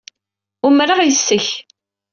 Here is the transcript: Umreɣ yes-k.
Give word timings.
Umreɣ 0.67 0.99
yes-k. 1.03 1.47